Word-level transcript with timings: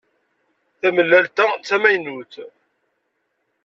Tamellalt-a 0.79 1.45
d 1.59 1.61
tamaynut. 1.67 2.33